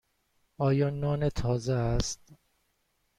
[0.57, 2.19] آیا نان تازه است؟